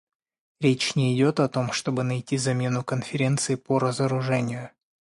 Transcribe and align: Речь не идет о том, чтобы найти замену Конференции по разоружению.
Речь 0.61 0.95
не 0.95 1.15
идет 1.15 1.39
о 1.39 1.47
том, 1.47 1.71
чтобы 1.71 2.01
найти 2.01 2.35
замену 2.35 2.83
Конференции 2.83 3.53
по 3.53 3.77
разоружению. 3.77 4.71